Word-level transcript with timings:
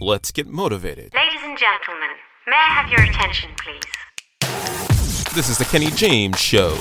let's 0.00 0.30
get 0.30 0.46
motivated. 0.46 1.12
Ladies 1.14 1.40
and 1.42 1.56
gentlemen, 1.56 2.10
may 2.46 2.56
I 2.56 2.68
have 2.68 2.90
your 2.90 3.02
attention, 3.02 3.50
please? 3.56 3.82
This 5.34 5.48
is 5.48 5.58
the 5.58 5.64
Kenny 5.64 5.90
James 5.90 6.38
Show, 6.38 6.76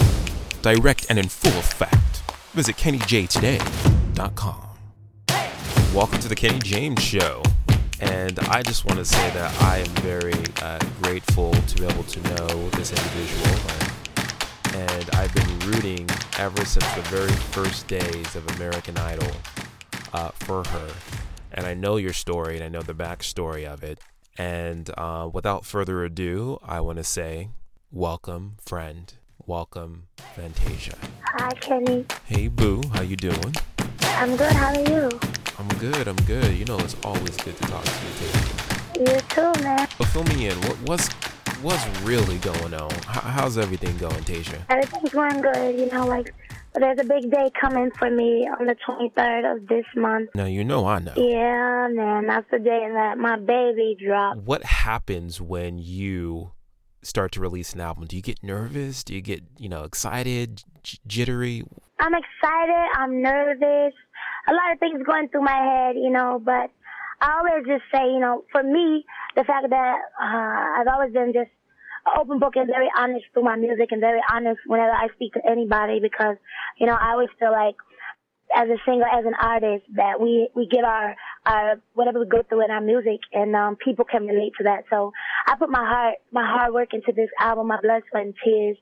direct 0.62 1.06
and 1.10 1.18
in 1.18 1.28
full 1.28 1.58
effect. 1.58 2.22
Visit 2.54 2.76
KennyJToday.com. 2.78 4.62
Welcome 5.94 6.20
to 6.20 6.28
the 6.28 6.36
Kenny 6.36 6.60
James 6.60 7.02
Show. 7.02 7.42
And 8.02 8.38
I 8.40 8.62
just 8.62 8.84
want 8.86 9.00
to 9.00 9.06
say 9.06 9.30
that 9.32 9.62
I 9.62 9.78
am 9.78 9.88
very 10.02 10.34
uh, 10.62 10.80
grateful 11.02 11.54
to 11.54 11.76
be 11.78 11.86
able 11.86 12.04
to 12.04 12.20
know 12.36 12.70
this 12.72 12.92
individual. 12.92 13.56
And, 13.72 14.76
and 14.76 15.10
I've 15.16 15.34
been 15.34 15.60
rooting 15.72 16.10
ever 16.38 16.66
since 16.66 16.86
the 16.94 17.02
very 17.04 17.32
first 17.32 17.88
days 17.88 18.36
of 18.36 18.46
American 18.58 18.98
Idol 18.98 19.32
uh, 20.14 20.30
for 20.32 20.66
her. 20.68 20.92
And 21.58 21.66
I 21.66 21.74
know 21.74 21.96
your 21.96 22.12
story 22.12 22.56
and 22.56 22.66
I 22.66 22.68
know 22.68 22.82
the 22.82 22.94
backstory 22.94 23.66
of 23.66 23.82
it. 23.82 24.00
And 24.38 24.92
uh, 24.98 25.30
without 25.32 25.66
further 25.66 26.04
ado, 26.04 26.60
I 26.62 26.82
want 26.82 26.98
to 26.98 27.04
say, 27.06 27.48
welcome, 27.94 28.58
friend. 28.60 29.14
Welcome, 29.46 30.08
Fantasia. 30.36 30.98
Hi, 31.22 31.52
Kenny. 31.62 32.06
Hey, 32.26 32.50
Boo. 32.50 32.82
How 32.92 33.04
you 33.04 33.16
doing? 33.16 33.56
I'm 34.02 34.36
good. 34.36 34.52
How 34.52 34.74
are 34.74 34.82
you? 34.82 35.10
I'm 35.58 35.70
good. 35.80 36.10
I'm 36.10 36.18
good. 36.18 36.58
You 36.58 36.66
know, 36.66 36.78
it's 36.80 36.98
always 37.06 37.38
good 37.38 37.56
to 37.56 37.64
talk 37.64 37.86
to 37.86 37.90
you, 37.90 38.12
Tasia. 38.20 39.14
You 39.14 39.22
too, 39.30 39.64
man. 39.64 39.88
But 39.98 40.08
fill 40.08 40.26
me 40.26 40.48
in. 40.48 40.58
What, 40.64 40.76
what's 40.84 41.14
what's 41.62 41.88
really 42.02 42.38
going 42.40 42.74
on? 42.74 42.92
How, 43.08 43.22
how's 43.22 43.58
everything 43.58 43.98
going, 43.98 44.24
Tasia? 44.26 44.60
Everything's 44.68 45.12
going 45.12 45.42
good. 45.42 45.80
You 45.80 45.86
know, 45.90 46.06
like 46.06 46.34
there's 46.80 47.00
a 47.00 47.04
big 47.04 47.32
day 47.32 47.52
coming 47.60 47.92
for 47.98 48.10
me 48.10 48.48
on 48.60 48.68
the 48.68 48.76
23rd 48.88 49.56
of 49.56 49.68
this 49.68 49.86
month. 49.96 50.30
Now 50.36 50.46
you 50.46 50.64
know 50.64 50.86
I 50.86 51.00
know. 51.00 51.14
Yeah, 51.16 51.88
man. 51.92 52.28
That's 52.28 52.50
the 52.52 52.60
day 52.60 52.88
that 52.94 53.18
my 53.18 53.38
baby 53.38 53.98
dropped. 54.04 54.40
What 54.42 54.64
happens 54.64 55.40
when 55.42 55.78
you 55.80 56.52
start 57.02 57.32
to 57.34 57.40
release 57.40 57.74
an 57.74 57.82
album? 57.82 58.06
Do 58.06 58.16
you 58.16 58.22
get 58.22 58.44
nervous? 58.44 59.04
Do 59.04 59.14
you 59.14 59.22
get 59.22 59.44
you 59.58 59.70
know 59.70 59.84
excited, 59.84 60.64
j- 60.84 61.00
jittery? 61.08 61.64
I'm 62.00 62.14
excited. 62.14 62.88
I'm 62.96 63.22
nervous. 63.22 63.94
A 64.48 64.54
lot 64.54 64.74
of 64.74 64.80
things 64.80 65.02
going 65.06 65.30
through 65.30 65.44
my 65.44 65.52
head, 65.56 65.96
you 65.96 66.10
know, 66.12 66.42
but 66.44 66.70
I 67.22 67.38
always 67.40 67.66
just 67.66 67.84
say, 67.94 68.06
you 68.06 68.20
know, 68.20 68.44
for 68.52 68.62
me, 68.62 69.06
the 69.36 69.44
fact 69.44 69.70
that 69.70 69.98
uh, 70.22 70.82
I've 70.82 70.88
always 70.88 71.14
been 71.14 71.34
just 71.34 71.50
open 72.20 72.40
book 72.40 72.56
and 72.56 72.68
very 72.68 72.90
honest 72.98 73.26
through 73.34 73.44
my 73.44 73.56
music 73.56 73.90
and 73.92 74.02
very 74.02 74.22
honest 74.32 74.60
whenever 74.68 74.92
I 74.92 75.08
speak 75.16 75.34
to 75.34 75.42
anybody 75.50 76.00
because, 76.00 76.38
you 76.80 76.88
know, 76.88 76.98
I 77.00 77.12
always 77.12 77.30
feel 77.40 77.52
like 77.52 77.76
as 78.56 78.70
a 78.70 78.78
singer, 78.86 79.06
as 79.06 79.26
an 79.26 79.34
artist, 79.40 79.86
that 79.96 80.22
we, 80.22 80.50
we 80.56 80.68
give 80.68 80.84
our, 80.84 81.16
our, 81.46 81.82
whatever 81.94 82.20
we 82.20 82.28
go 82.28 82.44
through 82.48 82.66
in 82.66 82.72
our 82.72 82.82
music 82.82 83.20
and, 83.34 83.56
um, 83.56 83.76
people 83.76 84.06
can 84.06 84.26
relate 84.26 84.54
to 84.58 84.64
that. 84.64 84.84
So 84.90 85.12
I 85.48 85.56
put 85.56 85.70
my 85.70 85.86
heart, 85.86 86.16
my 86.32 86.46
hard 86.46 86.74
work 86.74 86.94
into 86.94 87.12
this 87.12 87.30
album, 87.40 87.68
my 87.68 87.80
blood, 87.82 88.04
sweat, 88.10 88.26
and 88.26 88.36
tears. 88.44 88.78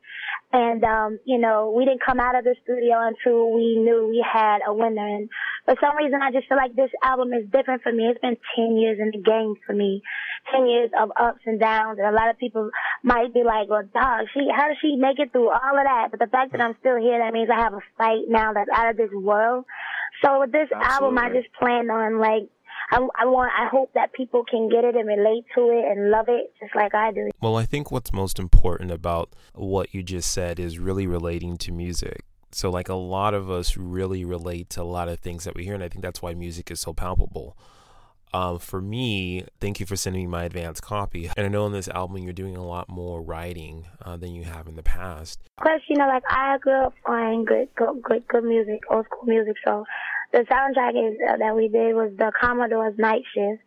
And, 0.51 0.83
um, 0.83 1.19
you 1.25 1.39
know, 1.39 1.73
we 1.75 1.85
didn't 1.85 2.05
come 2.05 2.19
out 2.19 2.35
of 2.35 2.43
the 2.43 2.55
studio 2.63 2.95
until 3.01 3.51
we 3.51 3.77
knew 3.77 4.07
we 4.07 4.23
had 4.23 4.59
a 4.65 4.73
winner. 4.73 5.05
And 5.05 5.29
for 5.65 5.75
some 5.81 5.97
reason, 5.97 6.21
I 6.21 6.31
just 6.31 6.47
feel 6.47 6.57
like 6.57 6.75
this 6.75 6.91
album 7.01 7.33
is 7.33 7.49
different 7.51 7.81
for 7.81 7.91
me. 7.91 8.05
It's 8.05 8.21
been 8.21 8.37
10 8.55 8.77
years 8.77 8.99
in 8.99 9.11
the 9.11 9.23
game 9.23 9.55
for 9.65 9.73
me. 9.73 10.03
10 10.51 10.67
years 10.67 10.91
of 10.99 11.11
ups 11.19 11.41
and 11.45 11.59
downs. 11.59 11.97
And 11.97 12.07
a 12.07 12.15
lot 12.15 12.29
of 12.29 12.37
people 12.37 12.69
might 13.01 13.33
be 13.33 13.43
like, 13.43 13.69
well, 13.69 13.83
dog, 13.93 14.27
she, 14.33 14.47
how 14.53 14.67
does 14.67 14.77
she 14.81 14.95
make 14.95 15.19
it 15.19 15.31
through 15.31 15.49
all 15.49 15.77
of 15.77 15.85
that? 15.85 16.09
But 16.11 16.19
the 16.19 16.27
fact 16.27 16.51
that 16.51 16.61
I'm 16.61 16.75
still 16.79 16.97
here, 16.97 17.17
that 17.17 17.33
means 17.33 17.49
I 17.49 17.59
have 17.59 17.73
a 17.73 17.81
fight 17.97 18.29
now 18.29 18.53
that's 18.53 18.69
out 18.73 18.91
of 18.91 18.97
this 18.97 19.11
world. 19.11 19.65
So 20.23 20.39
with 20.39 20.51
this 20.51 20.69
album, 20.73 21.17
I 21.17 21.29
just 21.29 21.51
plan 21.59 21.89
on 21.89 22.19
like, 22.19 22.49
I, 22.91 22.97
I 22.97 23.25
want, 23.25 23.51
I 23.57 23.67
hope 23.67 23.91
that 23.93 24.13
people 24.13 24.43
can 24.49 24.69
get 24.69 24.83
it 24.83 24.95
and 24.95 25.07
relate 25.07 25.45
to 25.55 25.61
it 25.69 25.91
and 25.91 26.11
love 26.11 26.25
it 26.27 26.53
just 26.59 26.75
like 26.75 26.93
I 26.93 27.11
do. 27.11 27.29
Well, 27.41 27.57
I 27.57 27.65
think 27.65 27.91
what's 27.91 28.13
most 28.13 28.39
important 28.39 28.91
about 28.91 29.29
what 29.53 29.93
you 29.93 30.03
just 30.03 30.31
said 30.31 30.59
is 30.59 30.79
really 30.79 31.07
relating 31.07 31.57
to 31.57 31.71
music. 31.71 32.23
So, 32.51 32.69
like 32.69 32.87
a 32.87 32.95
lot 32.95 33.33
of 33.33 33.49
us 33.49 33.75
really 33.75 34.23
relate 34.23 34.69
to 34.71 34.81
a 34.81 34.83
lot 34.83 35.09
of 35.09 35.19
things 35.19 35.43
that 35.43 35.55
we 35.55 35.63
hear, 35.63 35.73
and 35.73 35.83
I 35.83 35.89
think 35.89 36.03
that's 36.03 36.21
why 36.21 36.35
music 36.35 36.69
is 36.69 36.79
so 36.79 36.93
palpable. 36.93 37.57
Um, 38.33 38.57
for 38.57 38.81
me, 38.81 39.45
thank 39.59 39.79
you 39.79 39.85
for 39.85 39.95
sending 39.95 40.23
me 40.23 40.27
my 40.27 40.43
advanced 40.43 40.81
copy. 40.81 41.29
And 41.37 41.45
I 41.45 41.49
know 41.49 41.65
on 41.65 41.71
this 41.71 41.87
album 41.87 42.17
you're 42.17 42.33
doing 42.33 42.57
a 42.57 42.65
lot 42.65 42.89
more 42.89 43.21
writing 43.21 43.85
uh, 44.01 44.17
than 44.17 44.33
you 44.33 44.43
have 44.43 44.67
in 44.67 44.75
the 44.75 44.83
past. 44.83 45.39
Plus, 45.61 45.81
you 45.87 45.97
know, 45.97 46.07
like 46.07 46.23
I 46.27 46.57
grew 46.57 46.85
up 46.85 46.95
on 47.05 47.45
good, 47.45 47.69
good, 47.75 48.01
good, 48.01 48.27
good 48.27 48.43
music, 48.43 48.81
old 48.89 49.05
school 49.05 49.25
music. 49.25 49.55
So 49.63 49.85
the 50.33 50.39
soundtrack 50.49 50.97
is, 50.97 51.17
uh, 51.29 51.37
that 51.37 51.55
we 51.55 51.69
did 51.69 51.93
was 51.93 52.11
the 52.17 52.31
Commodore's 52.33 52.97
Night 52.97 53.21
Shift. 53.33 53.61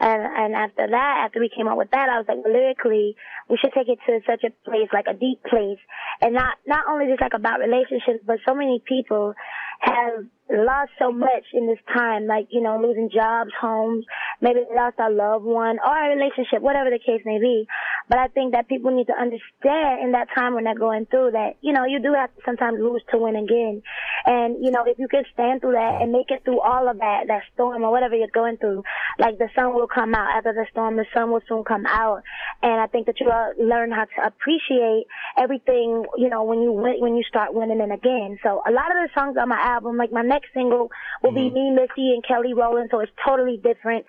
And, 0.00 0.22
and 0.22 0.54
after 0.54 0.88
that, 0.88 1.22
after 1.24 1.40
we 1.40 1.50
came 1.54 1.68
up 1.68 1.78
with 1.78 1.90
that, 1.92 2.08
I 2.08 2.18
was 2.18 2.26
like, 2.28 2.38
well, 2.42 2.52
lyrically, 2.52 3.16
we 3.48 3.56
should 3.56 3.72
take 3.72 3.88
it 3.88 3.98
to 4.06 4.20
such 4.26 4.44
a 4.44 4.50
place, 4.68 4.88
like 4.92 5.06
a 5.08 5.14
deep 5.14 5.42
place. 5.44 5.78
And 6.20 6.34
not, 6.34 6.56
not 6.66 6.84
only 6.88 7.06
just 7.06 7.20
like 7.20 7.34
about 7.34 7.60
relationships, 7.60 8.24
but 8.26 8.40
so 8.46 8.54
many 8.54 8.82
people 8.84 9.34
have 9.80 10.24
lost 10.50 10.90
so 10.98 11.12
much 11.12 11.44
in 11.52 11.66
this 11.66 11.78
time, 11.92 12.26
like, 12.26 12.48
you 12.50 12.62
know, 12.62 12.80
losing 12.80 13.10
jobs, 13.12 13.50
homes, 13.60 14.04
maybe 14.40 14.60
lost 14.74 14.96
a 14.98 15.10
loved 15.10 15.44
one 15.44 15.78
or 15.84 15.96
a 15.96 16.14
relationship, 16.14 16.60
whatever 16.60 16.90
the 16.90 16.98
case 16.98 17.22
may 17.24 17.38
be. 17.38 17.66
But 18.08 18.18
I 18.18 18.28
think 18.28 18.52
that 18.52 18.68
people 18.68 18.94
need 18.94 19.08
to 19.08 19.18
understand 19.18 20.04
in 20.04 20.12
that 20.12 20.28
time 20.34 20.54
when 20.54 20.64
they're 20.64 20.78
going 20.78 21.06
through 21.06 21.32
that, 21.32 21.56
you 21.60 21.72
know, 21.72 21.84
you 21.84 22.00
do 22.00 22.14
have 22.14 22.34
to 22.36 22.42
sometimes 22.44 22.78
lose 22.80 23.02
to 23.10 23.18
win 23.18 23.36
again. 23.36 23.82
And, 24.26 24.64
you 24.64 24.72
know, 24.72 24.84
if 24.84 24.98
you 24.98 25.06
can 25.06 25.22
stand 25.32 25.60
through 25.60 25.72
that 25.72 26.02
and 26.02 26.10
make 26.10 26.30
it 26.30 26.42
through 26.44 26.60
all 26.60 26.88
of 26.88 26.98
that, 26.98 27.28
that 27.28 27.42
storm 27.54 27.84
or 27.84 27.92
whatever 27.92 28.16
you're 28.16 28.26
going 28.34 28.56
through, 28.56 28.82
like 29.20 29.38
the 29.38 29.48
sun 29.54 29.72
will 29.72 29.86
come 29.86 30.14
out 30.14 30.28
after 30.36 30.52
the 30.52 30.66
storm, 30.72 30.96
the 30.96 31.06
sun 31.14 31.30
will 31.30 31.42
soon 31.48 31.62
come 31.62 31.86
out. 31.86 32.22
And 32.60 32.80
I 32.80 32.88
think 32.88 33.06
that 33.06 33.20
you 33.20 33.28
uh, 33.28 33.50
learn 33.56 33.92
how 33.92 34.04
to 34.04 34.26
appreciate 34.26 35.06
everything, 35.38 36.04
you 36.16 36.28
know, 36.28 36.42
when 36.42 36.60
you 36.60 36.72
win, 36.72 36.96
when 36.98 37.14
you 37.14 37.22
start 37.22 37.54
winning 37.54 37.80
it 37.80 37.92
again. 37.92 38.38
So 38.42 38.62
a 38.66 38.72
lot 38.72 38.90
of 38.90 38.98
the 38.98 39.08
songs 39.14 39.36
on 39.40 39.48
my 39.48 39.60
album, 39.60 39.96
like 39.96 40.10
my 40.10 40.22
next 40.22 40.48
single 40.52 40.90
will 41.22 41.32
be 41.32 41.48
me, 41.48 41.70
Missy, 41.70 42.12
and 42.12 42.26
Kelly 42.26 42.52
Rowland. 42.52 42.88
So 42.90 42.98
it's 42.98 43.12
totally 43.24 43.58
different. 43.62 44.06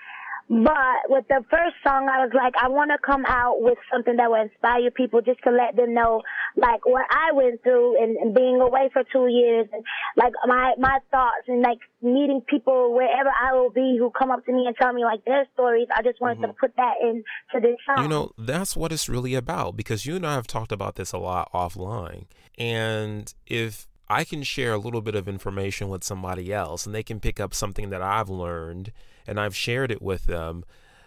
But 0.50 1.10
with 1.10 1.28
the 1.28 1.44
first 1.52 1.76
song, 1.86 2.08
I 2.08 2.24
was 2.24 2.32
like, 2.34 2.54
I 2.56 2.70
want 2.70 2.92
to 2.92 2.98
come 3.06 3.26
out 3.28 3.60
with 3.60 3.78
something 3.92 4.16
that 4.16 4.30
will 4.30 4.42
inspire 4.42 4.90
people 4.92 5.20
just 5.22 5.44
to 5.44 5.52
let 5.52 5.76
them 5.76 5.94
know, 5.94 6.22
like, 6.56 6.86
what 6.86 7.06
I 7.10 7.34
went 7.34 7.64
through 7.64 8.02
and, 8.02 8.16
and 8.16 8.34
being 8.34 8.62
away 8.62 8.90
for 8.94 9.04
two 9.12 9.28
years 9.28 9.68
and, 9.74 9.84
like, 10.16 10.32
my, 10.46 10.74
my 10.80 11.00
thoughts 11.12 11.44
and, 11.50 11.62
like, 11.62 11.80
meeting 12.02 12.42
people 12.48 12.94
wherever 12.96 13.30
I 13.30 13.56
will 13.56 13.72
be 13.72 13.98
who 14.00 14.10
come 14.10 14.32
up 14.32 14.46
to 14.46 14.54
me 14.54 14.66
and 14.68 14.76
tell 14.78 14.94
me, 14.94 15.04
like, 15.04 15.26
their 15.26 15.46
stories. 15.54 15.90
I 15.94 16.02
just 16.02 16.22
wanted 16.22 16.40
to 16.42 16.48
mm-hmm. 16.48 16.58
put 16.62 16.74
that 16.78 16.94
into 17.02 17.68
this 17.68 17.78
song. 17.86 18.04
You 18.04 18.10
know, 18.10 18.32
that's 18.38 18.78
what 18.78 18.94
it's 18.94 19.10
really 19.10 19.36
about 19.36 19.76
because 19.76 20.06
you 20.06 20.16
and 20.16 20.26
I 20.26 20.36
have 20.36 20.48
talked 20.48 20.72
about 20.72 20.96
this 20.96 21.12
a 21.12 21.18
lot 21.18 21.52
offline. 21.54 22.24
And 22.58 23.34
if 23.46 23.86
I 24.10 24.24
can 24.24 24.44
share 24.44 24.74
a 24.74 24.78
little 24.78 25.02
bit 25.02 25.16
of 25.16 25.28
information 25.28 25.90
with 25.90 26.04
somebody 26.04 26.54
else 26.54 26.86
and 26.86 26.96
they 26.96 27.04
can 27.04 27.20
pick 27.20 27.40
up 27.40 27.54
something 27.54 27.90
that 27.90 28.02
I've 28.02 28.30
learned 28.30 28.92
and 29.26 29.40
I've 29.40 29.56
shared 29.56 29.92
it 29.92 30.02
with 30.02 30.26
them, 30.26 30.64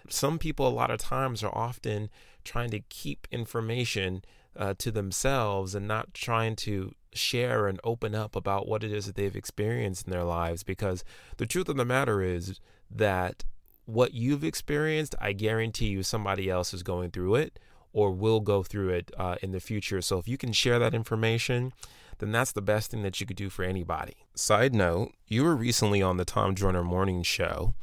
some 0.08 0.38
people 0.38 0.66
a 0.66 0.70
lot 0.70 0.90
of 0.90 0.98
times 0.98 1.42
are 1.42 1.56
often 1.56 2.10
trying 2.44 2.70
to 2.70 2.80
keep 2.80 3.26
information 3.30 4.22
uh, 4.56 4.74
to 4.78 4.90
themselves 4.90 5.74
and 5.74 5.86
not 5.86 6.12
trying 6.12 6.56
to 6.56 6.94
share 7.12 7.66
and 7.66 7.80
open 7.84 8.14
up 8.14 8.36
about 8.36 8.68
what 8.68 8.84
it 8.84 8.92
is 8.92 9.06
that 9.06 9.14
they've 9.14 9.36
experienced 9.36 10.06
in 10.06 10.12
their 10.12 10.24
lives 10.24 10.62
because 10.62 11.04
the 11.38 11.46
truth 11.46 11.68
of 11.68 11.76
the 11.76 11.84
matter 11.84 12.22
is 12.22 12.60
that 12.90 13.44
what 13.86 14.14
you've 14.14 14.44
experienced, 14.44 15.14
I 15.20 15.32
guarantee 15.32 15.88
you 15.88 16.02
somebody 16.02 16.48
else 16.48 16.72
is 16.72 16.82
going 16.82 17.10
through 17.10 17.36
it 17.36 17.58
or 17.92 18.12
will 18.12 18.40
go 18.40 18.62
through 18.62 18.90
it 18.90 19.10
uh, 19.16 19.36
in 19.42 19.52
the 19.52 19.60
future. 19.60 20.00
So 20.00 20.18
if 20.18 20.28
you 20.28 20.38
can 20.38 20.52
share 20.52 20.78
that 20.78 20.94
information, 20.94 21.72
then 22.20 22.32
that's 22.32 22.52
the 22.52 22.62
best 22.62 22.90
thing 22.90 23.02
that 23.02 23.20
you 23.20 23.26
could 23.26 23.36
do 23.36 23.50
for 23.50 23.64
anybody. 23.64 24.14
Side 24.34 24.74
note, 24.74 25.12
you 25.26 25.42
were 25.42 25.56
recently 25.56 26.00
on 26.00 26.16
the 26.16 26.24
Tom 26.24 26.54
Joyner 26.54 26.84
Morning 26.84 27.22
Show, 27.22 27.74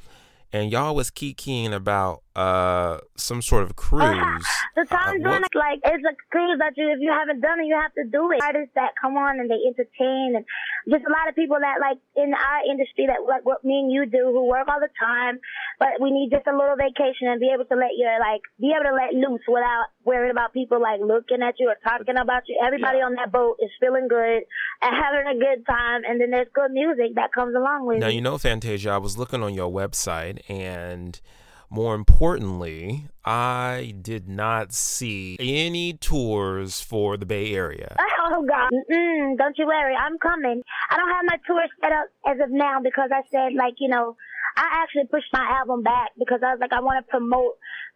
and 0.53 0.72
y'all 0.72 0.96
was 0.96 1.12
kikiing 1.12 1.74
about 1.74 2.22
uh, 2.38 3.02
some 3.17 3.41
sort 3.41 3.64
of 3.66 3.76
cruise. 3.76 4.46
The 4.78 4.85
Tom 4.85 5.17
Uh, 5.26 5.41
what- 5.41 5.56
like, 5.58 5.79
it's 5.84 6.06
a 6.06 6.14
cruise 6.29 6.59
that 6.59 6.78
you, 6.78 6.85
if 6.94 7.00
you 7.02 7.09
haven't 7.09 7.41
done 7.41 7.59
it, 7.59 7.66
you 7.66 7.73
have 7.73 7.94
to 7.97 8.06
do 8.06 8.29
it. 8.32 8.40
Artists 8.44 8.76
that 8.76 8.94
come 9.02 9.17
on 9.17 9.40
and 9.40 9.50
they 9.50 9.58
entertain 9.66 10.38
and 10.38 10.46
just 10.88 11.03
a 11.03 11.09
lot 11.09 11.26
of 11.28 11.34
people 11.34 11.58
that, 11.59 11.82
like, 11.82 11.97
in 12.16 12.29
our 12.38 12.61
industry 12.70 13.08
that, 13.08 13.26
like, 13.28 13.44
what 13.44 13.66
me 13.66 13.79
and 13.82 13.91
you 13.91 14.06
do, 14.06 14.29
who 14.29 14.46
work 14.46 14.67
all 14.70 14.79
the 14.79 14.94
time, 15.02 15.40
but 15.79 15.97
we 16.00 16.11
need 16.11 16.29
just 16.29 16.46
a 16.46 16.56
little 16.56 16.78
vacation 16.78 17.26
and 17.28 17.41
be 17.41 17.50
able 17.50 17.66
to 17.66 17.73
let 17.76 17.97
your, 17.97 18.14
like, 18.22 18.41
be 18.61 18.70
able 18.70 18.85
to 18.85 18.94
let 18.94 19.17
loose 19.17 19.41
without 19.50 19.90
worrying 20.06 20.29
about 20.29 20.53
people, 20.53 20.79
like, 20.79 21.02
looking 21.02 21.41
at 21.41 21.56
you 21.58 21.73
or 21.73 21.78
talking 21.84 22.17
about 22.22 22.44
you. 22.47 22.53
Everybody 22.61 23.02
on 23.02 23.16
that 23.16 23.32
boat 23.32 23.58
is 23.66 23.72
feeling 23.82 24.08
good 24.08 24.46
and 24.85 24.91
having 24.94 25.26
a 25.26 25.38
good 25.41 25.66
time, 25.66 26.06
and 26.06 26.22
then 26.22 26.29
there's 26.29 26.53
good 26.53 26.70
music 26.70 27.16
that 27.16 27.34
comes 27.34 27.56
along 27.56 27.88
with 27.88 27.97
Now, 27.97 28.14
you 28.14 28.22
know, 28.22 28.38
Fantasia, 28.38 28.91
I 28.91 28.97
was 29.02 29.17
looking 29.17 29.41
on 29.41 29.56
your 29.56 29.72
website, 29.73 30.38
and 30.47 31.20
more 31.69 31.96
importantly, 31.96 33.08
I 33.25 33.93
did 34.02 34.28
not 34.28 34.73
see 34.73 35.37
any 35.40 35.93
tours 35.93 36.81
for 36.81 37.17
the 37.17 37.25
Bay 37.25 37.53
Area. 37.53 37.96
Oh 38.29 38.46
God! 38.46 38.69
Mm-mm, 38.69 39.37
don't 39.37 39.58
you 39.58 39.66
worry, 39.66 39.96
I'm 39.96 40.19
coming. 40.19 40.61
I 40.91 40.97
don't 40.97 41.09
have 41.09 41.25
my 41.25 41.37
tour 41.47 41.64
set 41.81 41.91
up 41.93 42.08
as 42.28 42.37
of 42.43 42.52
now 42.52 42.81
because 42.84 43.09
I 43.09 43.22
said 43.31 43.55
like 43.58 43.75
you 43.79 43.87
know 43.87 44.17
I 44.58 44.84
actually 44.84 45.08
pushed 45.09 45.31
my 45.31 45.47
album 45.58 45.81
back 45.81 46.11
because 46.19 46.41
I 46.43 46.52
was 46.52 46.59
like 46.59 46.73
I 46.73 46.81
want 46.81 47.05
to 47.05 47.09
promote 47.09 47.55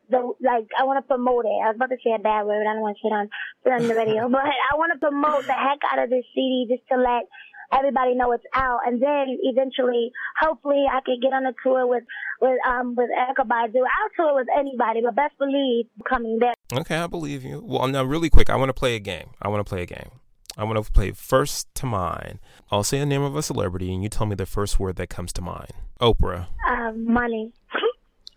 the 0.10 0.34
like 0.40 0.68
I 0.78 0.86
want 0.86 1.04
to 1.04 1.08
promote 1.08 1.46
it. 1.46 1.60
I 1.62 1.68
was 1.68 1.76
about 1.76 1.90
to 1.90 1.98
say 2.04 2.16
a 2.16 2.20
bad 2.20 2.46
word. 2.46 2.66
I 2.66 2.74
don't 2.74 2.82
want 2.82 2.98
to 2.98 3.02
sit 3.04 3.12
on 3.12 3.28
on 3.76 3.88
the 3.88 3.96
radio, 3.96 4.30
but 4.32 4.42
I 4.42 4.78
want 4.78 4.94
to 4.94 5.00
promote 5.00 5.46
the 5.46 5.54
heck 5.54 5.80
out 5.92 6.00
of 6.00 6.10
this 6.10 6.26
CD 6.34 6.68
just 6.70 6.88
to 6.90 6.98
let 6.98 7.28
everybody 7.72 8.16
know 8.16 8.32
it's 8.32 8.44
out. 8.54 8.80
And 8.86 9.02
then 9.02 9.38
eventually, 9.44 10.12
hopefully, 10.40 10.86
I 10.92 11.00
could 11.02 11.22
get 11.22 11.34
on 11.34 11.46
a 11.46 11.54
tour 11.64 11.88
with 11.88 12.04
with 12.40 12.58
um 12.68 12.96
with 12.96 13.10
Erykah 13.10 13.48
Badu. 13.48 13.80
I'll 13.80 14.10
tour 14.16 14.36
with 14.36 14.48
anybody, 14.58 15.02
but 15.04 15.16
best 15.16 15.38
believe 15.38 15.86
coming 16.08 16.40
there. 16.40 16.54
Okay, 16.74 16.98
I 16.98 17.08
believe 17.08 17.44
you. 17.44 17.62
Well, 17.64 17.88
now 17.88 18.04
really 18.04 18.30
quick, 18.30 18.50
I 18.50 18.56
want 18.56 18.70
to 18.70 18.74
play 18.74 18.96
a 18.96 19.00
game. 19.00 19.32
I 19.42 19.48
want 19.50 19.66
to 19.66 19.70
play 19.70 19.84
a 19.84 19.86
game. 19.86 20.12
I 20.58 20.66
want 20.66 20.84
to 20.84 20.92
play 20.92 21.12
first 21.12 21.74
to 21.76 21.86
mind. 21.86 22.40
I'll 22.72 22.84
say 22.84 23.00
the 23.00 23.06
name 23.06 23.22
of 23.22 23.36
a 23.36 23.42
celebrity, 23.42 23.94
and 23.94 24.04
you 24.04 24.10
tell 24.10 24.28
me 24.28 24.36
the 24.36 24.46
first 24.46 24.80
word 24.80 24.98
that 24.98 25.10
comes 25.10 25.32
to 25.34 25.42
mind. 25.42 25.72
Oprah. 26.02 26.48
Uh, 26.68 26.92
money. 26.94 27.54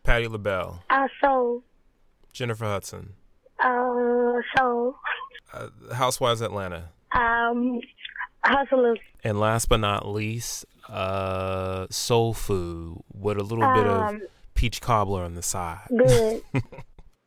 Patti 0.05 0.29
LaBelle. 0.29 0.83
Uh, 0.91 1.09
so. 1.21 1.65
Jennifer 2.33 2.67
Hudson. 2.67 3.15
Uh, 3.59 4.41
so. 4.57 4.97
Uh, 5.53 5.69
Housewives 5.95 6.41
Atlanta. 6.41 6.91
Um, 7.13 7.81
Hustlers. 8.45 8.99
And 9.23 9.41
last 9.41 9.69
but 9.69 9.79
not 9.79 10.07
least, 10.07 10.67
uh, 10.89 11.87
soul 11.91 12.35
food 12.35 13.03
with 13.13 13.39
a 13.39 13.43
little 13.43 13.65
um, 13.65 13.75
bit 13.75 13.87
of 13.87 14.03
um, 14.03 14.23
peach 14.55 14.81
cobbler 14.81 15.25
on 15.25 15.35
the 15.35 15.43
side. 15.43 15.89
Good. 15.89 16.43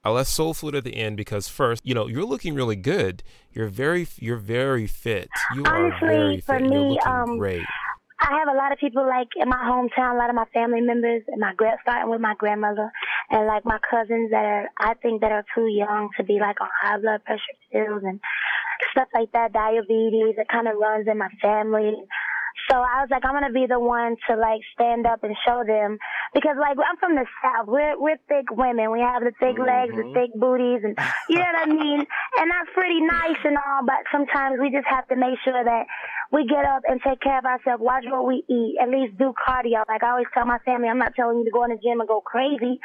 I 0.04 0.10
left 0.10 0.30
soul 0.30 0.54
food 0.54 0.75
at 0.75 0.84
the 0.84 0.96
end 0.96 1.18
because 1.18 1.50
first, 1.50 1.81
you 1.86 1.94
know, 1.94 2.08
you're 2.08 2.24
looking 2.24 2.54
really 2.54 2.78
good. 2.78 3.24
You're 3.52 3.68
very, 3.68 4.08
you're 4.18 4.38
very 4.38 4.88
fit. 4.88 5.28
You 5.54 5.66
Honestly, 5.66 6.08
are 6.08 6.12
very 6.12 6.42
for 6.42 6.60
fit. 6.60 6.69
Me, 6.69 7.00
um, 7.06 7.38
great. 7.38 7.66
I 8.20 8.40
have 8.40 8.48
a 8.48 8.58
lot 8.58 8.72
of 8.72 8.80
people 8.80 9.06
like 9.06 9.28
in 9.36 9.48
my 9.50 9.58
hometown, 9.58 10.16
a 10.16 10.18
lot 10.18 10.30
of 10.30 10.36
my 10.36 10.46
family 10.54 10.81
members, 10.81 11.24
and 11.28 11.40
my 11.40 11.54
grand, 11.54 11.78
starting 11.84 12.10
with 12.10 12.22
my 12.22 12.34
grandmother, 12.38 12.92
and 13.30 13.46
like 13.46 13.63
my 13.63 13.78
cousins 13.90 14.31
that 14.31 14.44
are, 14.44 14.70
I 14.80 14.96
think 14.96 15.22
that 15.22 15.31
are 15.31 15.46
too 15.54 15.68
young 15.68 16.10
to 16.18 16.24
be 16.24 16.40
like 16.40 16.60
on 16.62 16.70
high 16.81 16.98
blood 17.00 17.24
pressure 17.25 17.42
pills 17.72 18.02
and 18.04 18.20
stuff 18.98 19.10
like 19.14 19.32
that, 19.34 19.54
diabetes. 19.54 20.36
It 20.38 20.48
kind 20.50 20.68
of 20.68 20.76
runs 20.82 21.08
in 21.08 21.18
my 21.18 21.30
family. 21.42 21.94
So 22.70 22.76
I 22.76 23.06
was 23.06 23.08
like, 23.12 23.24
I'm 23.24 23.32
gonna 23.32 23.54
be 23.54 23.70
the 23.70 23.80
one 23.80 24.18
to 24.28 24.36
like 24.36 24.60
stand 24.74 25.06
up 25.06 25.24
and 25.24 25.38
show 25.46 25.64
them 25.64 25.98
because 26.34 26.58
like 26.60 26.76
I'm 26.82 26.98
from 26.98 27.16
the 27.16 27.24
south. 27.40 27.68
We're 27.70 27.96
we're 27.96 28.18
thick 28.28 28.50
women. 28.52 28.92
We 28.92 29.00
have 29.00 29.24
the 29.24 29.32
thick 29.40 29.56
legs, 29.56 29.94
mm-hmm. 29.94 30.12
the 30.12 30.14
thick 30.18 30.32
booties, 30.36 30.82
and 30.84 30.98
you 31.30 31.38
know 31.38 31.48
what 31.48 31.64
I 31.64 31.70
mean. 31.70 32.02
And 32.02 32.48
that's 32.50 32.74
pretty 32.74 33.00
nice 33.06 33.40
and 33.46 33.56
all, 33.56 33.86
but 33.86 34.04
sometimes 34.12 34.58
we 34.60 34.74
just 34.74 34.88
have 34.90 35.08
to 35.08 35.16
make 35.16 35.38
sure 35.46 35.64
that 35.64 35.86
we 36.31 36.45
get 36.45 36.65
up 36.65 36.83
and 36.88 37.00
take 37.01 37.21
care 37.21 37.39
of 37.39 37.45
ourselves. 37.45 37.81
Watch 37.81 38.03
what 38.07 38.25
we 38.27 38.44
eat. 38.50 38.75
At 38.81 38.89
least 38.89 39.18
do 39.18 39.33
cardio. 39.33 39.83
Like 39.88 40.03
I 40.03 40.12
always 40.12 40.27
tell 40.33 40.45
my 40.45 40.59
family, 40.59 40.89
I'm 40.89 41.00
not 41.00 41.15
telling 41.15 41.39
you 41.39 41.45
to 41.45 41.51
go 41.51 41.63
in 41.63 41.71
the 41.71 41.77
gym 41.77 42.00
and 42.00 42.07
go 42.07 42.21
crazy, 42.21 42.79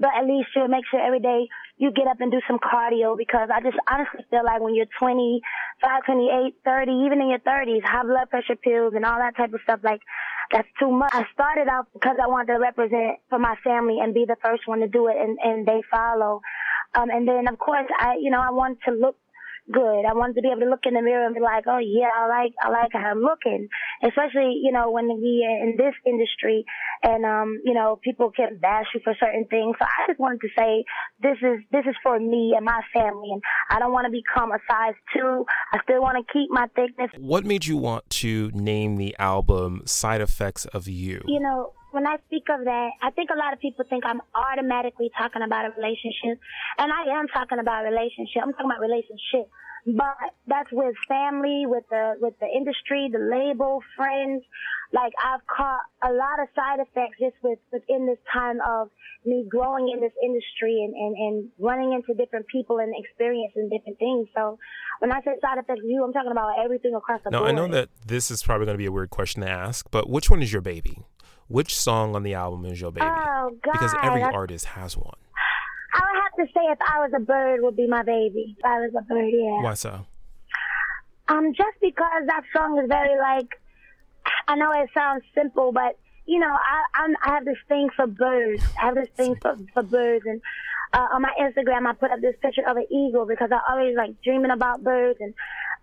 but 0.00 0.10
at 0.16 0.26
least 0.26 0.48
you 0.56 0.66
make 0.68 0.84
sure 0.90 1.00
every 1.00 1.20
day 1.20 1.48
you 1.78 1.92
get 1.92 2.08
up 2.08 2.20
and 2.20 2.32
do 2.32 2.40
some 2.48 2.58
cardio 2.58 3.16
because 3.16 3.50
I 3.54 3.60
just 3.60 3.78
honestly 3.90 4.26
feel 4.30 4.44
like 4.44 4.60
when 4.60 4.74
you're 4.74 4.90
25, 4.98 6.04
28, 6.06 6.54
30, 6.64 6.92
even 7.06 7.20
in 7.22 7.30
your 7.30 7.38
30s, 7.38 7.84
high 7.84 8.02
blood 8.02 8.30
pressure 8.30 8.56
pills 8.56 8.94
and 8.96 9.04
all 9.04 9.18
that 9.18 9.36
type 9.36 9.54
of 9.54 9.60
stuff, 9.62 9.80
like 9.84 10.00
that's 10.50 10.68
too 10.80 10.90
much. 10.90 11.10
I 11.12 11.24
started 11.32 11.68
out 11.68 11.86
because 11.92 12.16
I 12.22 12.26
wanted 12.26 12.54
to 12.54 12.58
represent 12.58 13.22
for 13.30 13.38
my 13.38 13.54
family 13.62 13.98
and 14.02 14.12
be 14.12 14.24
the 14.26 14.36
first 14.42 14.66
one 14.66 14.80
to 14.80 14.88
do 14.88 15.06
it 15.06 15.16
and, 15.16 15.38
and 15.42 15.66
they 15.66 15.82
follow. 15.90 16.40
Um, 16.94 17.10
and 17.10 17.28
then 17.28 17.46
of 17.46 17.58
course 17.58 17.86
I, 17.98 18.16
you 18.20 18.30
know, 18.30 18.40
I 18.40 18.50
wanted 18.50 18.78
to 18.88 18.92
look 18.92 19.16
good. 19.72 20.04
I 20.04 20.14
wanted 20.14 20.34
to 20.36 20.42
be 20.42 20.48
able 20.48 20.62
to 20.62 20.70
look 20.70 20.84
in 20.84 20.94
the 20.94 21.02
mirror 21.02 21.26
and 21.26 21.34
be 21.34 21.40
like, 21.40 21.64
oh 21.66 21.78
yeah, 21.78 22.08
I 22.14 22.28
like, 22.28 22.54
I 22.62 22.70
like 22.70 22.92
how 22.92 23.10
I'm 23.10 23.20
looking. 23.20 23.68
Especially, 24.02 24.60
you 24.62 24.72
know, 24.72 24.90
when 24.90 25.08
we 25.08 25.46
are 25.48 25.68
in 25.68 25.76
this 25.76 25.94
industry 26.06 26.64
and, 27.02 27.24
um, 27.24 27.60
you 27.64 27.74
know, 27.74 27.98
people 28.02 28.30
can 28.30 28.58
bash 28.58 28.86
you 28.94 29.00
for 29.04 29.14
certain 29.20 29.46
things. 29.50 29.76
So 29.78 29.84
I 29.84 30.06
just 30.08 30.20
wanted 30.20 30.40
to 30.40 30.48
say, 30.56 30.84
this 31.20 31.36
is, 31.42 31.60
this 31.70 31.84
is 31.86 31.96
for 32.02 32.18
me 32.18 32.54
and 32.56 32.64
my 32.64 32.80
family 32.92 33.30
and 33.32 33.42
I 33.70 33.78
don't 33.78 33.92
want 33.92 34.06
to 34.06 34.12
become 34.12 34.52
a 34.52 34.58
size 34.70 34.94
two. 35.14 35.44
I 35.72 35.78
still 35.84 36.00
want 36.00 36.16
to 36.18 36.32
keep 36.32 36.50
my 36.50 36.66
thickness. 36.74 37.10
What 37.18 37.44
made 37.44 37.66
you 37.66 37.76
want 37.76 38.08
to 38.10 38.50
name 38.54 38.96
the 38.96 39.14
album 39.18 39.82
Side 39.86 40.20
Effects 40.20 40.64
of 40.66 40.88
You? 40.88 41.22
You 41.26 41.40
know, 41.40 41.72
when 41.90 42.06
I 42.06 42.16
speak 42.26 42.44
of 42.50 42.64
that, 42.64 42.90
I 43.02 43.10
think 43.10 43.30
a 43.30 43.38
lot 43.38 43.52
of 43.52 43.60
people 43.60 43.84
think 43.88 44.04
I'm 44.04 44.20
automatically 44.34 45.10
talking 45.16 45.42
about 45.42 45.66
a 45.66 45.70
relationship. 45.76 46.40
And 46.76 46.92
I 46.92 47.18
am 47.18 47.28
talking 47.28 47.58
about 47.58 47.84
a 47.84 47.90
relationship. 47.90 48.42
I'm 48.42 48.52
talking 48.52 48.70
about 48.70 48.80
relationship. 48.80 49.48
But 49.86 50.36
that's 50.46 50.68
with 50.70 50.94
family, 51.08 51.64
with 51.64 51.84
the 51.88 52.16
with 52.20 52.34
the 52.40 52.46
industry, 52.46 53.08
the 53.10 53.22
label, 53.22 53.80
friends. 53.96 54.44
Like 54.92 55.12
I've 55.16 55.40
caught 55.46 55.80
a 56.02 56.12
lot 56.12 56.40
of 56.42 56.48
side 56.54 56.80
effects 56.80 57.16
just 57.20 57.36
with 57.42 57.58
within 57.72 58.06
this 58.06 58.18
time 58.32 58.58
of 58.68 58.90
me 59.24 59.46
growing 59.48 59.88
in 59.88 60.00
this 60.00 60.12
industry 60.22 60.84
and, 60.84 60.94
and, 60.94 61.14
and 61.16 61.48
running 61.58 61.92
into 61.92 62.14
different 62.14 62.46
people 62.48 62.78
and 62.78 62.92
experiencing 62.96 63.68
different 63.68 63.98
things. 63.98 64.28
So 64.34 64.58
when 65.00 65.12
I 65.12 65.20
say 65.20 65.32
side 65.40 65.58
effects 65.58 65.80
you, 65.84 66.04
I'm 66.04 66.12
talking 66.12 66.32
about 66.32 66.58
everything 66.62 66.94
across 66.94 67.20
the 67.24 67.30
now, 67.30 67.40
board. 67.40 67.50
I 67.50 67.54
know 67.54 67.68
that 67.68 67.88
this 68.06 68.30
is 68.30 68.42
probably 68.42 68.66
going 68.66 68.74
to 68.74 68.78
be 68.78 68.86
a 68.86 68.92
weird 68.92 69.10
question 69.10 69.42
to 69.42 69.48
ask, 69.48 69.90
but 69.90 70.08
which 70.08 70.30
one 70.30 70.42
is 70.42 70.52
your 70.52 70.62
baby? 70.62 71.04
Which 71.48 71.76
song 71.76 72.14
on 72.14 72.22
the 72.22 72.34
album 72.34 72.66
is 72.66 72.80
your 72.80 72.92
baby? 72.92 73.06
Oh, 73.06 73.56
God. 73.62 73.72
Because 73.72 73.94
every 74.02 74.22
artist 74.22 74.66
has 74.66 74.96
one. 74.96 75.16
I 75.94 76.00
would 76.00 76.22
have 76.22 76.46
to 76.46 76.52
say 76.52 76.60
if 76.70 76.78
I 76.86 77.00
was 77.00 77.10
a 77.16 77.20
bird 77.20 77.62
would 77.62 77.76
be 77.76 77.86
my 77.86 78.02
baby. 78.02 78.54
If 78.58 78.64
I 78.64 78.80
was 78.80 78.90
a 78.96 79.02
bird, 79.02 79.30
yeah. 79.32 79.62
Why 79.62 79.74
so? 79.74 80.06
Um, 81.28 81.52
just 81.54 81.76
because 81.80 82.22
that 82.26 82.42
song 82.54 82.78
is 82.82 82.88
very 82.88 83.18
like, 83.18 83.48
I 84.46 84.56
know 84.56 84.72
it 84.72 84.90
sounds 84.92 85.22
simple, 85.34 85.72
but 85.72 85.98
you 86.26 86.38
know, 86.38 86.52
I 86.52 86.82
I'm, 87.02 87.16
I 87.24 87.34
have 87.34 87.44
this 87.46 87.56
thing 87.68 87.88
for 87.96 88.06
birds. 88.06 88.62
I 88.80 88.86
have 88.86 88.94
this 88.94 89.08
thing 89.16 89.34
for 89.40 89.56
for 89.72 89.82
birds, 89.82 90.24
and 90.26 90.42
uh, 90.92 91.06
on 91.14 91.22
my 91.22 91.32
Instagram 91.40 91.86
I 91.86 91.94
put 91.94 92.10
up 92.10 92.20
this 92.20 92.36
picture 92.42 92.68
of 92.68 92.76
an 92.76 92.86
eagle 92.92 93.26
because 93.26 93.50
I 93.50 93.60
always 93.72 93.96
like 93.96 94.20
dreaming 94.22 94.50
about 94.50 94.84
birds 94.84 95.18
and 95.20 95.32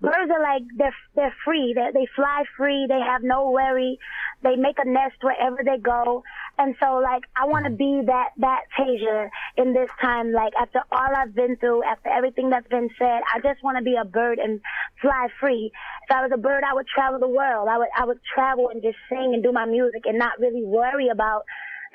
birds 0.02 0.32
are 0.32 0.42
like 0.42 0.64
they're 0.78 0.96
they're 1.16 1.36
free. 1.44 1.74
They 1.76 1.90
they 1.94 2.08
fly 2.16 2.44
free. 2.58 2.86
They 2.88 3.00
have 3.00 3.24
no 3.24 3.52
worry. 3.52 4.00
They 4.44 4.56
make 4.56 4.78
a 4.80 4.88
nest 4.88 5.16
wherever 5.22 5.58
they 5.64 5.78
go. 5.78 6.24
And 6.58 6.76
so 6.82 6.96
like 6.96 7.24
I 7.36 7.46
want 7.46 7.66
to 7.66 7.72
mm-hmm. 7.72 8.02
be 8.02 8.06
that 8.08 8.30
that 8.38 8.62
Tasia 8.78 9.30
in 9.58 9.74
this 9.74 9.90
time. 10.02 10.32
Like 10.32 10.54
after 10.60 10.82
all 10.92 11.16
I've 11.16 11.36
been 11.36 11.58
through, 11.58 11.84
after 11.84 12.10
everything 12.10 12.50
that's 12.50 12.68
been 12.68 12.90
said, 12.98 13.22
I 13.34 13.40
just 13.42 13.64
want 13.64 13.78
to 13.78 13.84
be 13.84 13.96
a 13.96 14.06
bird 14.06 14.40
and 14.40 14.62
fly 15.02 15.28
free. 15.40 15.72
If 16.08 16.16
I 16.16 16.22
was 16.22 16.32
a 16.34 16.38
bird, 16.38 16.64
I 16.64 16.74
would 16.74 16.88
travel 16.88 17.20
the 17.20 17.28
world. 17.28 17.68
I 17.70 17.78
would 17.78 17.90
I 17.98 18.06
would 18.06 18.20
travel 18.34 18.70
and 18.70 18.82
just 18.82 18.98
sing 19.10 19.34
and 19.34 19.44
do 19.44 19.52
my 19.52 19.66
music 19.66 20.04
and 20.06 20.18
not 20.18 20.40
really 20.40 20.64
worry 20.64 21.10
about 21.10 21.44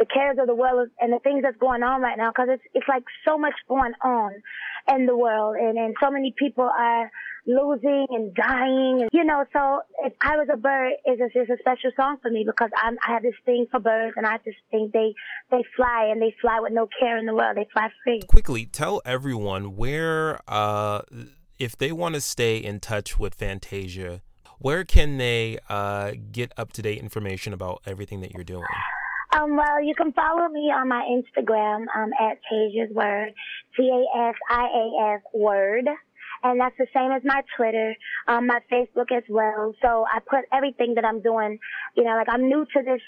the 0.01 0.07
cares 0.07 0.39
of 0.41 0.49
the 0.49 0.55
world 0.55 0.89
and 0.99 1.13
the 1.13 1.21
things 1.21 1.43
that's 1.43 1.59
going 1.59 1.85
on 1.85 2.01
right 2.01 2.19
now 2.19 2.31
because 2.35 2.49
it's 2.51 2.63
it's 2.75 2.89
like 2.89 3.05
so 3.25 3.39
much 3.39 3.55
going 3.69 3.93
on 4.03 4.33
in 4.89 5.07
the 5.07 5.17
world 5.17 5.55
and 5.57 5.79
and 5.79 5.95
so 6.03 6.11
many 6.11 6.35
people 6.37 6.65
are 6.65 7.11
losing 7.47 8.07
and 8.11 8.35
dying. 8.35 9.03
And, 9.03 9.11
you 9.13 9.25
know, 9.25 9.45
so 9.53 9.81
if 10.05 10.13
I 10.21 10.37
was 10.37 10.49
a 10.53 10.57
bird, 10.57 10.93
it's 11.05 11.21
a, 11.21 11.39
it's 11.39 11.51
a 11.51 11.57
special 11.59 11.91
song 11.97 12.19
for 12.23 12.31
me 12.31 12.45
because 12.47 12.71
I'm, 12.77 12.97
I 13.07 13.15
have 13.15 13.23
this 13.23 13.35
thing 13.45 13.67
for 13.71 13.81
birds 13.81 14.15
and 14.17 14.27
I 14.27 14.37
just 14.39 14.59
think 14.71 14.93
they, 14.93 15.15
they 15.51 15.65
fly 15.77 16.09
and 16.11 16.21
they 16.21 16.35
fly 16.41 16.61
with 16.61 16.73
no 16.73 16.89
care 16.99 17.19
in 17.19 17.27
the 17.27 17.35
world. 17.35 17.57
They 17.57 17.67
fly 17.73 17.89
free. 18.05 18.21
Quickly, 18.29 18.67
tell 18.67 19.01
everyone 19.05 19.77
where, 19.77 20.41
uh, 20.49 21.03
if 21.59 21.77
they 21.77 21.93
want 21.93 22.15
to 22.15 22.21
stay 22.21 22.57
in 22.57 22.81
touch 22.81 23.19
with 23.19 23.35
Fantasia, 23.35 24.23
where 24.59 24.85
can 24.85 25.19
they 25.19 25.59
uh, 25.69 26.13
get 26.33 26.53
up 26.57 26.73
to 26.75 26.83
date 26.83 26.99
information 26.99 27.53
about 27.53 27.83
everything 27.87 28.21
that 28.21 28.33
you're 28.33 28.45
doing? 28.45 28.65
Um, 29.33 29.57
well, 29.57 29.83
you 29.83 29.95
can 29.95 30.13
follow 30.13 30.49
me 30.49 30.73
on 30.75 30.89
my 30.89 31.07
Instagram 31.09 31.87
um, 31.97 32.11
at 32.21 32.39
Tasia's 32.51 32.93
Word, 32.93 33.33
T 33.77 33.89
A 33.89 34.29
S 34.29 34.35
I 34.51 34.65
A 34.65 35.15
S 35.15 35.23
Word 35.33 35.87
and 36.43 36.61
that's 36.61 36.77
the 36.79 36.87
same 36.95 37.13
as 37.13 37.23
my 37.25 37.43
Twitter, 37.57 37.95
um, 38.29 38.47
my 38.47 38.61
Facebook 38.73 39.13
as 39.15 39.25
well. 39.29 39.75
So 39.83 40.05
I 40.11 40.21
put 40.21 40.45
everything 40.53 40.95
that 40.95 41.05
I'm 41.05 41.21
doing, 41.21 41.59
you 41.97 42.05
know, 42.05 42.17
like 42.17 42.29
I'm 42.29 42.49
new 42.49 42.65
to 42.65 42.83
this 42.83 43.01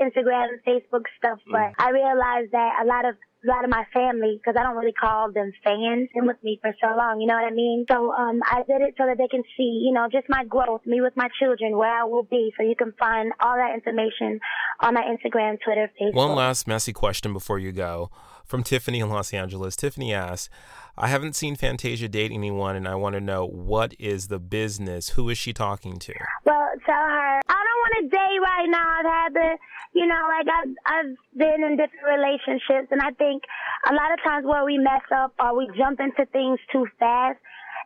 Instagram 0.00 0.48
and 0.52 0.60
Facebook 0.66 1.04
stuff, 1.18 1.38
but 1.50 1.58
mm. 1.58 1.74
I 1.78 1.90
realized 1.90 2.52
that 2.52 2.82
a 2.82 2.86
lot 2.86 3.04
of 3.04 3.14
a 3.44 3.48
lot 3.48 3.64
of 3.64 3.70
my 3.70 3.84
family, 3.92 4.40
because 4.40 4.58
I 4.58 4.62
don't 4.62 4.76
really 4.76 4.92
call 4.92 5.30
them 5.32 5.52
fans, 5.62 6.08
been 6.14 6.26
with 6.26 6.42
me 6.42 6.58
for 6.60 6.74
so 6.80 6.96
long, 6.96 7.20
you 7.20 7.26
know 7.26 7.34
what 7.34 7.44
I 7.44 7.54
mean? 7.54 7.84
So 7.90 8.12
um, 8.12 8.40
I 8.44 8.62
did 8.66 8.80
it 8.80 8.94
so 8.96 9.06
that 9.06 9.18
they 9.18 9.28
can 9.28 9.42
see, 9.56 9.82
you 9.84 9.92
know, 9.92 10.08
just 10.10 10.26
my 10.28 10.44
growth, 10.44 10.82
me 10.86 11.00
with 11.00 11.16
my 11.16 11.28
children, 11.38 11.76
where 11.76 12.02
I 12.02 12.04
will 12.04 12.22
be. 12.22 12.52
So 12.56 12.62
you 12.62 12.76
can 12.76 12.92
find 12.98 13.32
all 13.40 13.56
that 13.56 13.74
information 13.74 14.40
on 14.80 14.94
my 14.94 15.02
Instagram, 15.02 15.58
Twitter, 15.62 15.90
Facebook. 16.00 16.14
One 16.14 16.34
last 16.34 16.66
messy 16.66 16.92
question 16.92 17.32
before 17.32 17.58
you 17.58 17.72
go 17.72 18.10
from 18.44 18.62
Tiffany 18.62 19.00
in 19.00 19.08
Los 19.08 19.32
Angeles. 19.32 19.76
Tiffany 19.76 20.12
asks, 20.12 20.48
I 20.96 21.08
haven't 21.08 21.34
seen 21.34 21.56
Fantasia 21.56 22.08
date 22.08 22.30
anyone, 22.30 22.76
and 22.76 22.86
I 22.86 22.94
want 22.94 23.14
to 23.14 23.20
know 23.20 23.44
what 23.46 23.94
is 23.98 24.28
the 24.28 24.38
business? 24.38 25.10
Who 25.10 25.28
is 25.28 25.38
she 25.38 25.52
talking 25.52 25.98
to? 25.98 26.14
Well, 26.44 26.68
tell 26.86 26.94
her 26.94 27.40
I 27.48 27.60
don't 27.66 27.80
want 27.82 27.94
a 27.98 28.08
date 28.08 28.40
right 28.40 28.68
now. 28.68 28.83
I've 29.04 29.12
had 29.12 29.34
the, 29.34 29.58
you 29.94 30.06
know, 30.06 30.22
like 30.28 30.46
I've, 30.48 30.74
I've 30.86 31.16
been 31.36 31.64
in 31.64 31.76
different 31.76 32.06
relationships 32.06 32.88
and 32.90 33.00
I 33.00 33.10
think 33.12 33.42
a 33.88 33.94
lot 33.94 34.12
of 34.12 34.22
times 34.22 34.46
where 34.46 34.64
we 34.64 34.78
mess 34.78 35.02
up 35.14 35.34
or 35.38 35.56
we 35.56 35.68
jump 35.76 36.00
into 36.00 36.26
things 36.26 36.58
too 36.72 36.86
fast 36.98 37.38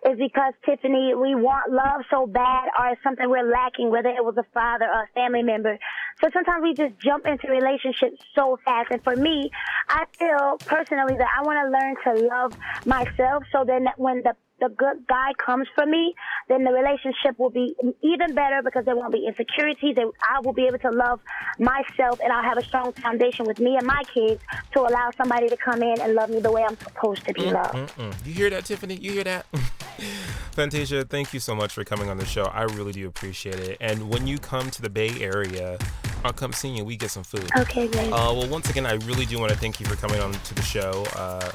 is 0.06 0.16
because 0.16 0.54
Tiffany, 0.64 1.12
we 1.14 1.34
want 1.34 1.72
love 1.72 2.02
so 2.10 2.26
bad 2.26 2.68
or 2.78 2.90
it's 2.90 3.02
something 3.02 3.28
we're 3.28 3.50
lacking, 3.50 3.90
whether 3.90 4.08
it 4.08 4.24
was 4.24 4.36
a 4.38 4.46
father 4.54 4.84
or 4.84 5.04
a 5.04 5.08
family 5.14 5.42
member. 5.42 5.78
So 6.20 6.30
sometimes 6.32 6.62
we 6.62 6.74
just 6.74 6.98
jump 7.00 7.26
into 7.26 7.48
relationships 7.48 8.22
so 8.34 8.58
fast. 8.64 8.90
And 8.90 9.02
for 9.02 9.16
me, 9.16 9.50
I 9.88 10.04
feel 10.16 10.58
personally 10.66 11.16
that 11.18 11.28
I 11.36 11.42
want 11.42 11.58
to 11.58 11.70
learn 11.74 11.94
to 12.04 12.28
love 12.28 12.52
myself 12.86 13.42
so 13.50 13.64
then 13.66 13.88
when 13.96 14.22
the 14.22 14.34
the 14.60 14.68
good 14.68 15.06
guy 15.06 15.32
comes 15.44 15.68
for 15.74 15.86
me, 15.86 16.14
then 16.48 16.64
the 16.64 16.72
relationship 16.72 17.38
will 17.38 17.50
be 17.50 17.74
even 18.02 18.34
better 18.34 18.60
because 18.62 18.84
there 18.84 18.96
won't 18.96 19.12
be 19.12 19.26
insecurities. 19.26 19.96
I 19.98 20.40
will 20.40 20.52
be 20.52 20.66
able 20.66 20.78
to 20.78 20.90
love 20.90 21.20
myself 21.58 22.20
and 22.22 22.32
I'll 22.32 22.42
have 22.42 22.58
a 22.58 22.64
strong 22.64 22.92
foundation 22.92 23.46
with 23.46 23.60
me 23.60 23.76
and 23.76 23.86
my 23.86 24.02
kids 24.12 24.40
to 24.72 24.80
allow 24.80 25.10
somebody 25.16 25.48
to 25.48 25.56
come 25.56 25.82
in 25.82 26.00
and 26.00 26.14
love 26.14 26.30
me 26.30 26.40
the 26.40 26.50
way 26.50 26.64
I'm 26.64 26.78
supposed 26.78 27.24
to 27.26 27.32
be 27.32 27.42
mm, 27.42 27.52
loved. 27.52 27.74
Mm, 27.74 28.10
mm. 28.10 28.26
You 28.26 28.34
hear 28.34 28.50
that, 28.50 28.64
Tiffany? 28.64 28.96
You 28.96 29.12
hear 29.12 29.24
that? 29.24 29.46
Fantasia, 30.52 31.04
thank 31.04 31.32
you 31.32 31.40
so 31.40 31.54
much 31.54 31.72
for 31.72 31.84
coming 31.84 32.08
on 32.08 32.18
the 32.18 32.26
show. 32.26 32.44
I 32.44 32.62
really 32.62 32.92
do 32.92 33.06
appreciate 33.06 33.60
it. 33.60 33.76
And 33.80 34.08
when 34.08 34.26
you 34.26 34.38
come 34.38 34.70
to 34.70 34.82
the 34.82 34.90
Bay 34.90 35.20
Area, 35.20 35.78
I'll 36.24 36.32
come 36.32 36.52
see 36.52 36.68
you. 36.68 36.84
We 36.84 36.96
get 36.96 37.10
some 37.10 37.22
food. 37.22 37.48
Okay, 37.58 37.86
great. 37.86 38.12
Uh, 38.12 38.34
well, 38.34 38.48
once 38.48 38.68
again, 38.68 38.86
I 38.86 38.94
really 38.94 39.24
do 39.24 39.38
want 39.38 39.52
to 39.52 39.58
thank 39.58 39.78
you 39.78 39.86
for 39.86 39.94
coming 39.96 40.20
on 40.20 40.32
to 40.32 40.54
the 40.54 40.62
show. 40.62 41.04
Uh, 41.14 41.50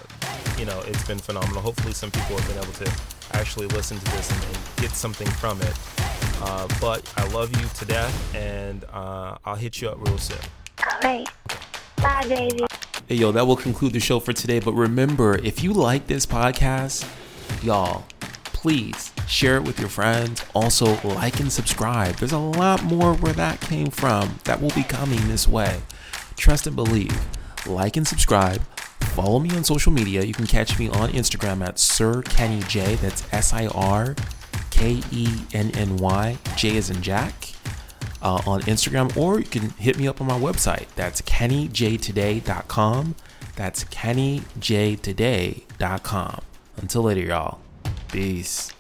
you 0.58 0.66
know, 0.66 0.82
it's 0.88 1.06
been 1.08 1.20
phenomenal. 1.20 1.62
Hopefully, 1.62 1.94
some 1.94 2.12
people 2.12 2.38
have 2.38 2.48
been 2.48 2.64
able 2.64 2.74
to 2.74 2.92
actually 3.34 3.68
listen 3.68 3.98
to 3.98 4.06
this 4.12 4.32
and, 4.32 4.44
and 4.44 4.58
get 4.78 4.92
something 4.92 5.28
from 5.28 5.62
it. 5.62 5.74
Uh, 6.42 6.68
but 6.82 7.12
I 7.18 7.28
love 7.30 7.50
you 7.60 7.68
to 7.68 7.86
death, 7.86 8.36
and 8.36 8.84
uh, 8.92 9.38
I'll 9.46 9.56
hit 9.56 9.82
you 9.82 9.90
up 9.90 9.98
real 10.06 10.18
soon. 10.18 10.38
All 10.80 11.00
right. 11.04 11.28
Bye, 11.98 12.26
baby. 12.28 12.66
Hey, 13.08 13.16
yo, 13.16 13.32
that 13.32 13.46
will 13.46 13.56
conclude 13.56 13.94
the 13.94 14.00
show 14.00 14.20
for 14.20 14.34
today. 14.34 14.60
But 14.60 14.74
remember, 14.74 15.38
if 15.38 15.64
you 15.64 15.74
like 15.74 16.08
this 16.08 16.26
podcast, 16.26 17.08
y'all, 17.64 18.06
please 18.46 19.12
share 19.28 19.58
it 19.58 19.64
with 19.64 19.80
your 19.80 19.90
friends. 19.90 20.44
Also, 20.54 20.98
like 21.08 21.40
and 21.40 21.52
subscribe. 21.52 22.16
There's 22.16 22.32
a 22.32 22.38
lot 22.38 22.84
more 22.84 23.14
where 23.16 23.34
that 23.34 23.60
came 23.62 23.88
from 23.88 24.40
that 24.46 24.62
will 24.62 24.72
be 24.72 24.84
coming 24.84 25.28
this 25.28 25.48
way. 25.48 25.82
Trust 26.38 26.68
and 26.68 26.76
believe. 26.76 27.18
Like 27.66 27.98
and 27.98 28.08
subscribe. 28.08 28.62
Follow 29.14 29.40
me 29.40 29.56
on 29.56 29.64
social 29.64 29.92
media. 29.92 30.24
You 30.24 30.34
can 30.34 30.48
catch 30.48 30.80
me 30.80 30.90
on 30.90 31.12
Instagram 31.12 31.64
at 31.64 31.78
Sir 31.78 32.24
Kenny 32.24 32.62
J. 32.62 32.96
That's 32.96 33.24
S 33.32 33.54
I 33.54 33.68
R 33.68 34.16
K 34.72 35.04
E 35.12 35.28
N 35.54 35.70
N 35.76 35.98
Y. 35.98 36.36
J 36.58 36.78
as 36.78 36.90
in 36.90 37.04
Jack. 37.04 37.50
Uh, 38.24 38.42
on 38.48 38.62
Instagram, 38.62 39.16
or 39.18 39.38
you 39.38 39.46
can 39.46 39.70
hit 39.72 40.00
me 40.00 40.08
up 40.08 40.22
on 40.22 40.28
my 40.28 40.40
website. 40.40 40.88
That's 40.96 41.22
kennyjtoday.com. 41.22 43.16
That's 43.56 43.84
kennyjtoday.com. 43.84 46.42
Until 46.78 47.02
later, 47.04 47.22
y'all. 47.22 47.60
Peace. 48.08 48.72